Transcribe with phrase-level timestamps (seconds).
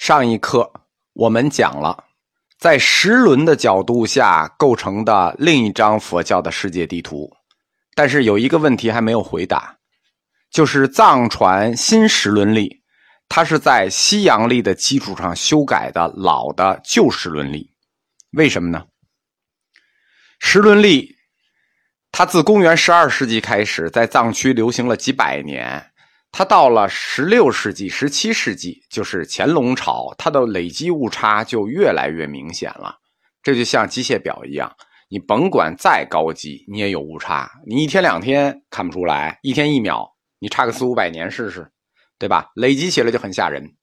[0.00, 0.72] 上一课
[1.12, 2.04] 我们讲了，
[2.58, 7.30] 在十轮的角度下构成的另一张佛教的世界地图，
[7.94, 9.76] 但是有一个问题还没有回答，
[10.50, 12.82] 就是藏传新十轮历，
[13.28, 17.70] 它是在西洋历的基础上修改的老的旧十轮历，
[18.30, 18.86] 为什么呢？
[20.38, 21.14] 十轮历
[22.10, 25.89] 它自公元十二世纪开始在藏区流行了几百年。
[26.32, 32.96] 它到了十六世纪、十七世纪，就是乾隆朝，它的累积误差就越来越明显了。
[33.42, 34.72] 这就像机械表一样，
[35.08, 37.50] 你甭管再高级，你也有误差。
[37.66, 40.08] 你一天两天看不出来，一天一秒，
[40.38, 41.70] 你差个四五百年试试，
[42.18, 42.50] 对吧？
[42.54, 43.74] 累积起来就很吓人。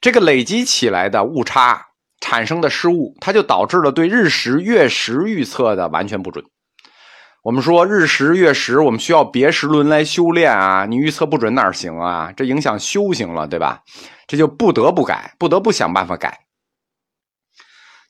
[0.00, 1.86] 这个累积起来的误差
[2.20, 6.44] 产生的失误，它就导致了对日食、月食预测的完全不准。
[7.46, 10.84] 我们说日食月食，我们需要别时轮来修炼啊！
[10.84, 12.32] 你预测不准哪行啊？
[12.36, 13.84] 这影响修行了，对吧？
[14.26, 16.40] 这就不得不改，不得不想办法改。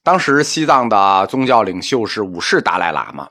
[0.02, 3.28] 当时西藏的宗教领袖是五世达赖喇嘛，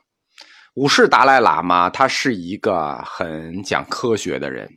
[0.76, 4.70] 五世达赖喇嘛他是一个很讲科学的人，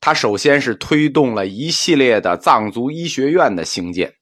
[0.00, 4.12] 他首先是推动了一系列的藏族医学院的兴建，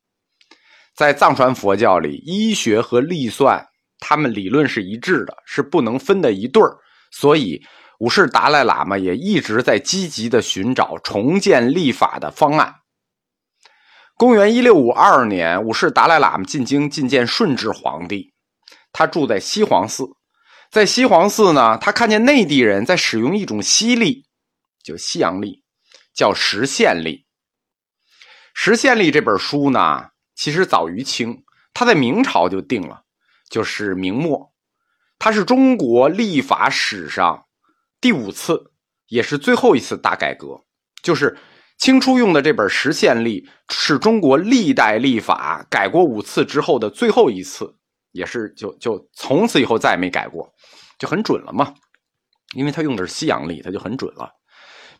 [0.96, 3.66] 在藏传佛教里，医学和历算。
[4.04, 6.76] 他们理论是一致的，是不能分的一对儿，
[7.12, 7.64] 所以
[8.00, 12.74] 五世达赖喇嘛也一直在积极的寻找重建历法的方案。
[14.16, 18.32] 公元一六五二年，五世达赖喇嘛进京觐见顺治皇帝，
[18.92, 20.04] 他住在西黄寺，
[20.70, 24.26] 在西黄寺呢，他看见内地人在使用一种西历，
[24.82, 25.62] 就西洋历，
[26.12, 27.24] 叫实现历。
[28.54, 33.02] 实现历这本书呢，其实早于清，他在明朝就定了。
[33.52, 34.50] 就是明末，
[35.18, 37.44] 它是中国历法史上
[38.00, 38.72] 第五次，
[39.08, 40.58] 也是最后一次大改革。
[41.02, 41.36] 就是
[41.76, 47.76] 清初用的这本实现历，是中国历代历法改过五次之后的最后一次，
[48.12, 50.50] 也是就就从此以后再也没改过，
[50.98, 51.74] 就很准了嘛。
[52.54, 54.30] 因为他用的是西洋历，他就很准了。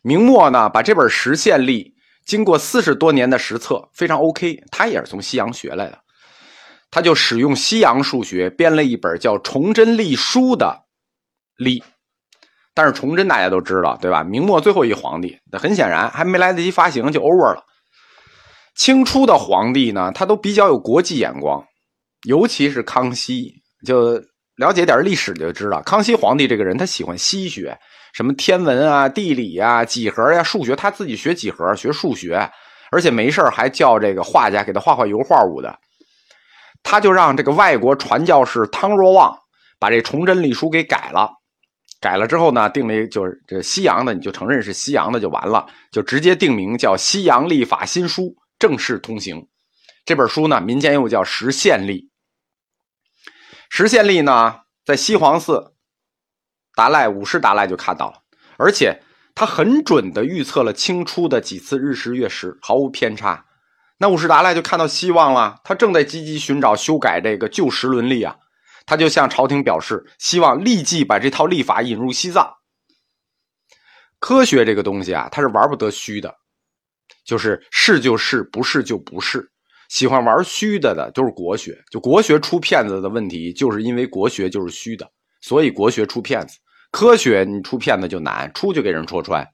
[0.03, 4.63] 明末呢，把这本实现历经过四十多年的实测，非常 OK。
[4.69, 6.02] 他也是从西洋学来的。
[6.93, 10.83] 他就使用西洋数学编了一本叫《崇祯历书》的
[11.57, 11.83] 历，
[12.75, 14.23] 但是崇祯大家都知道，对吧？
[14.23, 17.63] 明末最后一皇帝，那很显然还没来得及发行就 over 了。
[18.75, 21.65] 清初的皇帝呢，他都比较有国际眼光，
[22.27, 23.51] 尤其是康熙，
[23.83, 24.21] 就
[24.57, 27.75] 了解点历史就知道，康熙皇帝这个人他喜欢西学，
[28.13, 32.47] 什么天文啊、地理啊、几何呀、数学，他自己学几何、学数学，
[32.91, 35.75] 而且没事还叫这个画家给他画画油画物的。
[36.83, 39.35] 他就让这个外国传教士汤若望
[39.79, 41.31] 把这《崇祯历书》给改了，
[41.99, 48.23] 改了之后呢，定了就是这西洋的，你就承认是西洋的就完了，就直接定名叫《西洋历法新书》，
[48.59, 49.47] 正式通行。
[50.05, 52.01] 这本书呢，民间又叫《实现历》。
[53.69, 55.73] 实现历呢，在西黄寺
[56.75, 58.17] 达赖五世达赖就看到了，
[58.57, 59.01] 而且
[59.33, 63.45] 他很准的预测了清初的几次日食月食，毫无偏差。
[63.97, 68.35] 那五世达赖就看到希望了，他正在积极寻找修改这个旧时伦理啊，
[68.85, 72.53] 他就向朝廷表示，希望立即把这套历法引入西藏。
[74.19, 76.33] 科学这个东西啊，它是玩不得虚的，
[77.25, 79.49] 就是是就是，不是就不是。
[79.89, 85.07] 喜欢玩虚的的都是国学，就国学出骗子的问题，就是因为国学就是虚的，
[85.41, 86.57] 所以国学出骗子。
[86.89, 89.47] 科学你出骗子就难，出去给人戳穿，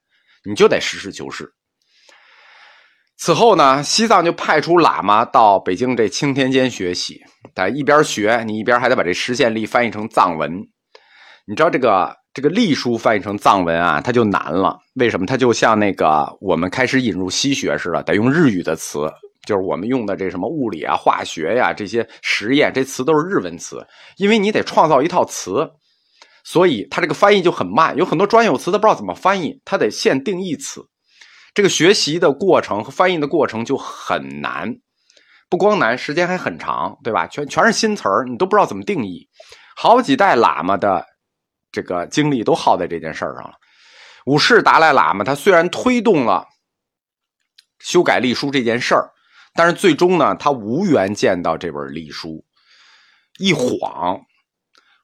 [0.44, 1.51] 你就得实事求是。
[3.22, 7.19] 此后呢，西藏就派出喇嘛到北京这青天监学习。
[7.53, 10.50] 但一边学，你一边还得把这实现力翻译成藏文。
[11.46, 14.78] 你知道这个这个隶书翻译成藏文啊，它就难了。
[14.96, 15.25] 为什么？
[15.25, 19.00] 它就像那个我们开始引入西学似的，得用日语的词，
[19.46, 23.86] 就是我们用的这什么物理啊、化学呀这些实验，这词都是日文词。
[24.16, 25.69] 因为你得创造一套词，
[26.46, 27.97] 所以它这个翻译就很慢。
[27.97, 30.81] 有很多专有词，都不知道怎么翻译，它得现定义词。
[31.54, 34.74] 这个学习的过程和翻译的过程就很难，
[35.50, 37.25] 不光难，时间还很长，对吧？
[37.28, 39.28] 全全是新词儿，你都不知道怎么定义。
[39.75, 41.06] 好几代喇嘛的
[41.72, 43.54] 这个精力都耗在这件事儿上了。
[44.25, 46.46] 五世达赖喇嘛他虽然推动了
[47.80, 49.10] 修改历书这件事儿，
[49.54, 52.45] 但是最终呢，他无缘见到这本历书。
[53.40, 54.19] 一晃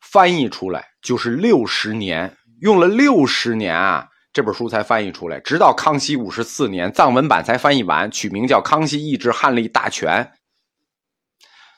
[0.01, 4.07] 翻译出来就是六十年，用了六十年啊。
[4.35, 10.11] 这本书才翻译出来，直到康熙五十四年，藏文版才翻译完，取名叫《康熙译制汉历大全》。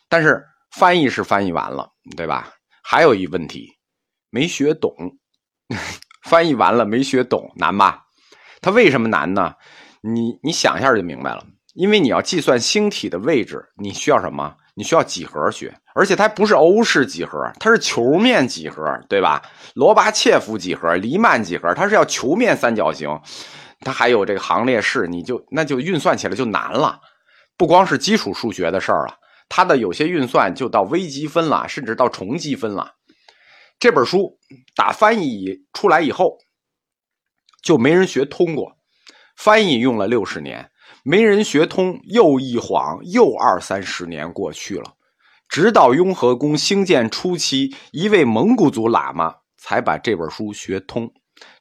[0.09, 2.51] 但是翻译是翻译完了，对吧？
[2.81, 3.77] 还有一问题，
[4.31, 4.91] 没学懂。
[6.27, 8.05] 翻译完了没学懂，难吧？
[8.59, 9.53] 它为什么难呢？
[10.01, 11.45] 你你想一下就明白了。
[11.75, 14.55] 因为你要计算星体的位置，你需要什么？
[14.77, 19.41] 你需要几何学，而且它不是欧式几何，它是球面几何，对吧？
[19.73, 23.09] 罗巴切夫几何、黎曼几何，它是要球面三角形，
[23.79, 26.99] 它还有这个行列式，你就那就运算起来就难了。
[27.57, 29.15] 不光是基础数学的事儿了，
[29.49, 32.91] 它的有些运算就到微积分了，甚至到重积分了。
[33.79, 34.37] 这本书
[34.75, 36.37] 打翻译出来以后，
[37.63, 38.77] 就没人学通过，
[39.35, 40.69] 翻译用了六十年。
[41.09, 44.95] 没人学通，又一晃又二三十年过去了，
[45.47, 51.09] 直到雍和宫兴建初期，一位蒙古族喇嘛才把这本书学通。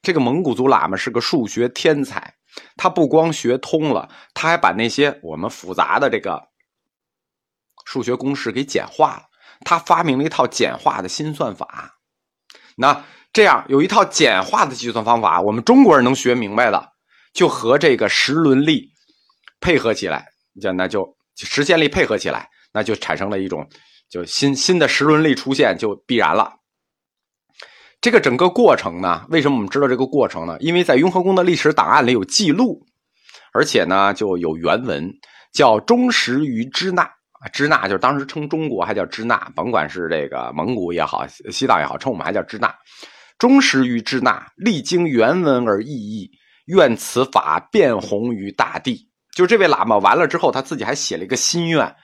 [0.02, 2.34] 这个蒙古族喇嘛是个数学天才，
[2.76, 6.42] 他不光学通了，他还把那些我们复杂的这个
[7.84, 9.22] 数学公式给简化了。
[9.60, 12.00] 他发明了一套简化的新算法。
[12.76, 16.94] 那这样有一套简化的计算方法，我们中国人能学明白的，
[17.32, 18.95] 就和这个十轮历。
[19.61, 20.26] 配合起来，
[20.61, 21.06] 就那就
[21.37, 23.69] 实现力配合起来，那就产生了一种
[24.08, 26.53] 就新新的时轮力出现，就必然了。
[28.00, 30.56] 这个整个过程呢，为什么我们知道这个过程呢？
[30.61, 32.87] 因为在雍和宫的历史档案里有记录，
[33.53, 35.11] 而且呢就有原文，
[35.53, 37.11] 叫忠实于支那，
[37.52, 42.73] 支那就是当时称中国还叫支那，甭管是这个蒙古也好，西藏也好，称我们还叫支那。
[43.38, 46.31] 忠实于支那，历经原文而意义，
[46.67, 49.11] 愿此法遍弘于大地。
[49.37, 51.94] 就这位喇嘛完了之后，他自己还写了一个心愿，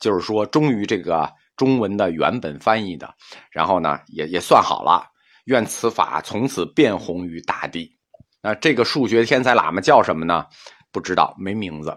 [0.00, 3.14] 就是说终于这个中文的原本翻译的，
[3.52, 5.06] 然后呢也也算好了，
[5.44, 7.94] 愿此法从此遍红于大地。
[8.40, 10.46] 那这个数学天才喇嘛叫什么呢？
[10.90, 11.94] 不知道，没名字，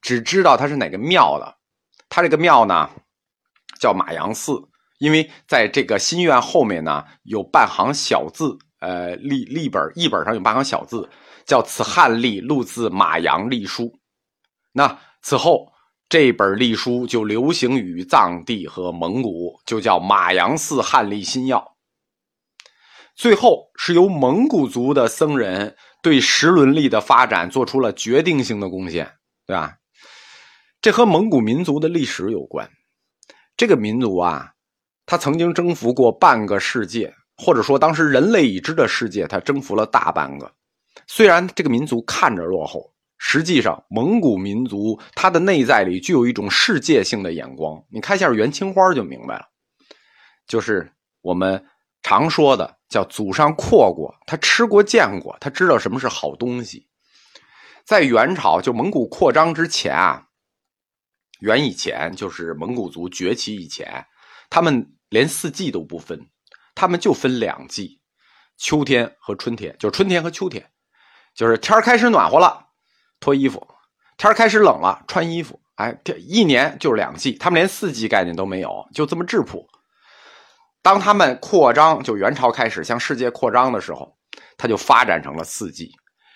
[0.00, 1.56] 只知道他是哪个庙的。
[2.08, 2.88] 他这个庙呢
[3.80, 4.52] 叫马阳寺，
[4.98, 11.10] 因为在这个心愿后面呢有半行小字，呃，立立本一本上有半行小字，
[11.44, 13.92] 叫此汉隶录自马阳隶书。
[14.72, 15.70] 那此后，
[16.08, 21.58] 这本隶书就流行于藏地和蒙古，就叫《马阳寺汉隶新要》。
[23.14, 29.12] 最后是由蒙古族的僧人对十轮历的发展做出了决定性的贡献，
[29.46, 29.74] 对吧？
[30.80, 32.70] 这和蒙古民族的历史有关。
[33.56, 34.52] 这个民族啊，
[35.04, 40.50] 他曾经征服过半个世界，或者说当时人类已知的世界，他征服了大半个。
[41.06, 42.91] 虽然这个民族看着落后。
[43.24, 47.80] 实际上，蒙古民族它的内在里具有一种世界性的眼光。
[47.88, 49.46] 你看一下元青花就明白了，
[50.48, 51.64] 就是我们
[52.02, 56.88] 常说的叫祖上阔过，他吃过见过，他知道什么是好东西。
[57.86, 60.26] 在元朝就蒙古扩张之前啊，
[61.38, 64.04] 元以前就是蒙古族崛起以前，
[64.50, 66.20] 他们连四季都不分，
[66.74, 68.00] 他们就分两季，
[68.58, 70.68] 秋天和春天，就是春天和秋天，
[71.36, 72.71] 就是天开始暖和了。
[73.22, 73.66] 脱衣服，
[74.18, 75.58] 天开始冷了，穿衣服。
[75.76, 79.64] 哎，一年就是两季，他们连四季概念都没有，就这么质朴。
[80.82, 84.12] 当他们扩张，就元朝开始向世界扩张的时候，
[84.58, 85.90] 他就发展成了四季。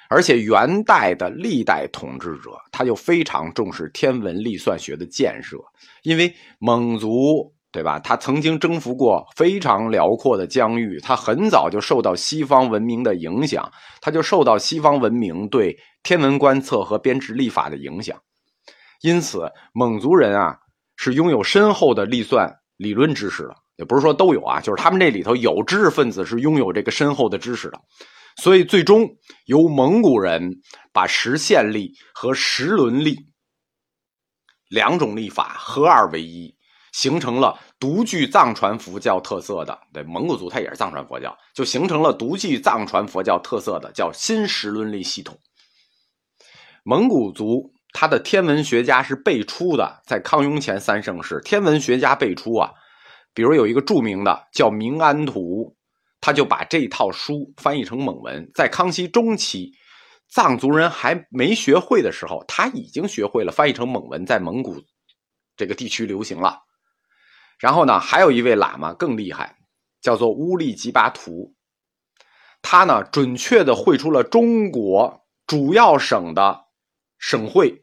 [0.09, 5.56] 而且元代的历代统治者，他就非常重视天文历算学的建设，
[6.05, 7.53] 因为蒙族。
[7.73, 7.99] 对吧？
[7.99, 18.17] 他曾经征服过非常辽阔的疆域，他很早就受到西方文明的影响，他就受到西方文明对天文观测和编制历法的影响。
[19.00, 20.56] 因此，蒙族人啊
[20.97, 27.80] 是拥有深厚的历算理论知识的，也不是说都有啊，就是他们这里头有知识分子是拥有这个深厚的知识的。
[28.37, 29.04] 所以，最终
[29.47, 30.61] 由蒙古人
[30.92, 33.16] 把实现历和时轮历
[34.69, 36.54] 两种历法合二为一。
[36.92, 45.38] 形成了独具藏传佛教特色的，对蒙古族，它也是藏传佛教，就形成了独具藏传佛教特色的叫新时轮历系统。
[46.88, 52.71] 蒙古族他的天文学家是辈出的，在康雍乾三盛世，天文学家辈出啊。
[53.35, 55.76] 比如有一个著名的叫明安图，
[56.21, 58.49] 他就把这套书翻译成蒙文。
[58.55, 59.73] 在康熙中期，
[60.28, 64.76] 藏族人还没学会的时候，他已经学会了翻译成蒙文，在蒙古
[65.57, 66.57] 这个地区流行了。
[67.59, 69.57] 然后呢，还有一位喇嘛更厉害，
[70.00, 71.52] 叫做乌力吉巴图。
[72.62, 76.65] 他呢，准确的绘出了中国主要省的
[77.28, 77.83] 省会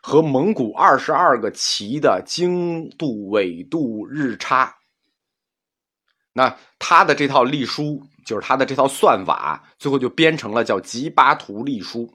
[0.00, 4.72] 和蒙古二十二个旗的经度、纬度、日差。
[6.32, 12.06] 那他的这套历书，就是他的这套算法，最后就编成了叫《吉巴图历书》。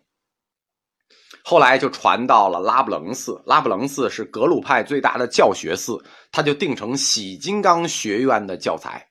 [1.43, 9.05] 后来就传到了拉卜楞寺，拉卜楞寺是格鲁派最大的教学寺，他就定成喜金刚学院的教材。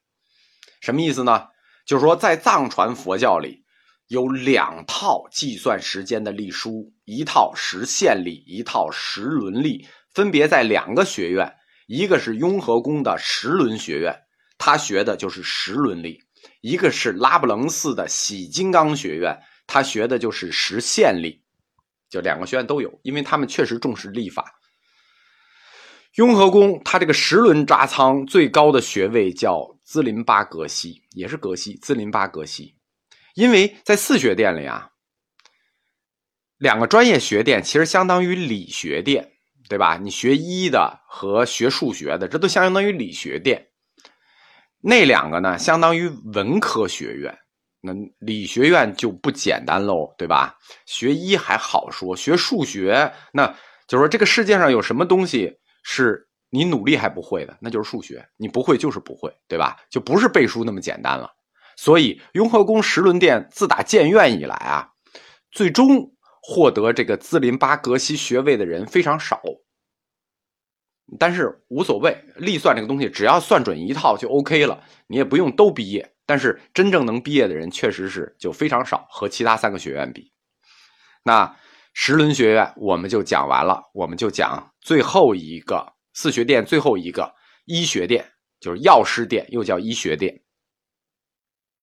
[0.81, 1.49] 什么意思呢？
[1.85, 3.63] 就是说，在藏传佛教里，
[4.09, 11.55] 有两套计算时间的历书，一套时线历，一套时轮历，分别在两个学院，
[11.87, 14.15] 一个是雍和宫的时轮学院，
[14.57, 16.19] 他学的就是时轮历；
[16.63, 21.43] 一个是拉卜楞寺的喜金刚学院，他学的就是时线历。
[22.09, 24.55] 就两个学院都有，因为他们确实重视历法。
[26.15, 32.75] 雍和宫它这个十轮扎仓最高的学位叫兹林巴格西，也是格西，兹林巴格西。
[33.39, 34.91] 因为在四学殿里啊，
[36.57, 39.31] 两个专业学殿其实相当于理学殿，
[39.69, 39.97] 对吧？
[39.97, 43.65] 你学医的和学数学的，这都相当于理学殿。
[44.81, 47.33] 那两个呢，相当于文科学院。
[47.81, 50.57] 那理学院就不简单喽，对吧？
[50.87, 53.47] 学医还好说，学数学，那
[53.87, 59.77] 就是说这个世界上有什么东西是你努力还不会的，那就是数学，你不会就是不会，对吧？
[59.89, 61.31] 就不是背书那么简单了。
[61.81, 64.89] 所以雍和宫十轮殿自打建院以来啊，
[65.53, 69.41] 最终获得这个兹林巴格西学位的人非常少。
[71.21, 76.13] 但是无所谓，历算这个东西，只要算准一套就 OK 了，你也不用都毕业。
[76.27, 80.33] 但是真正能毕业的人确实是就非常少，和其他三个学院比。
[81.23, 81.57] 那
[81.95, 87.33] 十轮学院我们就讲完了，我们就讲最后一个四学殿，最后一个
[87.67, 90.43] 医学殿，就是药师殿，又叫医学殿。